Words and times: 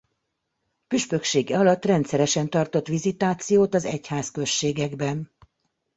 Püspöksége 0.87 1.57
alatt 1.59 1.85
rendszeresen 1.85 2.49
tartott 2.49 2.87
vizitációt 2.87 3.73
az 3.73 3.85
egyházközségekben. 3.85 5.31